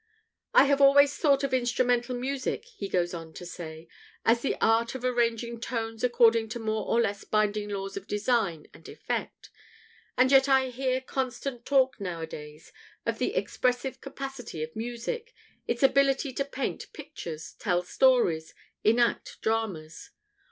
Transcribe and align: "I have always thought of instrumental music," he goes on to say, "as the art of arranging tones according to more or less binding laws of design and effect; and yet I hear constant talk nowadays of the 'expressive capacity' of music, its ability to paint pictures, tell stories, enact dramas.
"I 0.55 0.63
have 0.63 0.81
always 0.81 1.15
thought 1.15 1.43
of 1.43 1.53
instrumental 1.53 2.15
music," 2.15 2.65
he 2.65 2.89
goes 2.89 3.13
on 3.13 3.33
to 3.33 3.45
say, 3.45 3.87
"as 4.25 4.41
the 4.41 4.55
art 4.59 4.95
of 4.95 5.05
arranging 5.05 5.59
tones 5.61 6.03
according 6.03 6.49
to 6.49 6.59
more 6.59 6.87
or 6.87 6.99
less 6.99 7.23
binding 7.23 7.69
laws 7.69 7.95
of 7.95 8.07
design 8.07 8.65
and 8.73 8.89
effect; 8.89 9.51
and 10.17 10.31
yet 10.31 10.49
I 10.49 10.69
hear 10.69 11.01
constant 11.01 11.67
talk 11.67 11.99
nowadays 11.99 12.73
of 13.05 13.19
the 13.19 13.35
'expressive 13.35 14.01
capacity' 14.01 14.63
of 14.63 14.75
music, 14.75 15.35
its 15.67 15.83
ability 15.83 16.33
to 16.33 16.45
paint 16.45 16.91
pictures, 16.93 17.53
tell 17.59 17.83
stories, 17.83 18.55
enact 18.83 19.39
dramas. 19.43 20.09